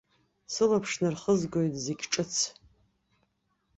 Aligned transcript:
Сылаԥш 0.53 0.91
нархызгоит 1.01 1.73
зегь 1.83 2.03
ҿыц. 2.11 2.33